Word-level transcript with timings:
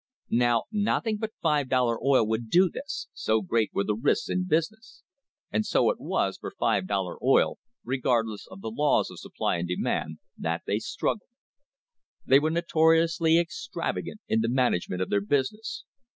Now 0.33 0.63
nothing 0.71 1.17
but 1.17 1.31
five 1.43 1.69
dollar 1.69 2.03
oil 2.03 2.25
would 2.25 2.49
do 2.49 2.71
this, 2.71 3.07
so 3.13 3.43
great 3.43 3.69
were 3.71 3.83
the 3.83 3.93
risks 3.93 4.29
in 4.29 4.47
business; 4.47 5.03
and 5.51 5.63
so 5.63 5.91
it 5.91 5.99
was 5.99 6.39
for 6.39 6.49
five 6.57 6.87
dollar 6.87 7.23
oil, 7.23 7.59
re 7.83 7.99
gardless 8.01 8.47
of 8.49 8.61
the 8.61 8.71
laws 8.71 9.11
of 9.11 9.19
supply 9.19 9.57
and 9.57 9.67
demand, 9.67 10.17
that 10.39 10.63
they 10.65 10.79
struggled. 10.79 11.29
They 12.25 12.39
were 12.39 12.49
notoriously 12.49 13.37
extravagant 13.37 14.21
in 14.27 14.41
the 14.41 14.49
management 14.49 15.03
of 15.03 15.11
their 15.11 15.21
business. 15.21 15.83